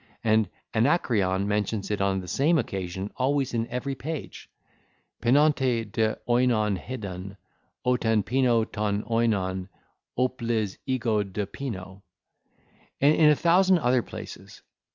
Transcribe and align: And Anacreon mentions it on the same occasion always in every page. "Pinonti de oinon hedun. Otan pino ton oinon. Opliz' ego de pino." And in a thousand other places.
And 0.23 0.49
Anacreon 0.73 1.47
mentions 1.47 1.91
it 1.91 2.01
on 2.01 2.21
the 2.21 2.27
same 2.27 2.57
occasion 2.57 3.11
always 3.17 3.53
in 3.53 3.67
every 3.67 3.93
page. 3.93 4.49
"Pinonti 5.21 5.91
de 5.91 6.17
oinon 6.27 6.75
hedun. 6.79 7.37
Otan 7.85 8.23
pino 8.25 8.63
ton 8.63 9.03
oinon. 9.11 9.69
Opliz' 10.17 10.79
ego 10.87 11.21
de 11.21 11.45
pino." 11.45 12.01
And 12.99 13.13
in 13.15 13.29
a 13.29 13.35
thousand 13.35 13.77
other 13.77 14.01
places. 14.01 14.63